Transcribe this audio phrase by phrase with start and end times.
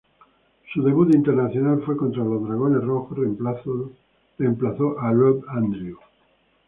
[0.73, 3.15] Su debut internacional fue contra los dragones rojos,
[4.39, 5.99] reemplazó a Rob Andrew.